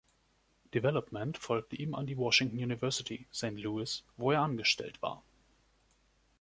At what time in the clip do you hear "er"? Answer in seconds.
4.31-4.41